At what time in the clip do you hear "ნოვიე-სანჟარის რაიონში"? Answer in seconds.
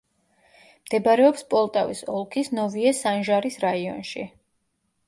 2.61-4.29